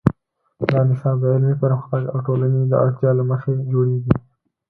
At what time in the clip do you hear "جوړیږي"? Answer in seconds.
3.73-4.13